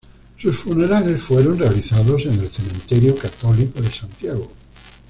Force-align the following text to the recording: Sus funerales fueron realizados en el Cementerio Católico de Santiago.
Sus 0.35 0.57
funerales 0.57 1.21
fueron 1.21 1.59
realizados 1.59 2.23
en 2.23 2.33
el 2.39 2.49
Cementerio 2.49 3.15
Católico 3.15 3.79
de 3.81 3.91
Santiago. 3.91 4.51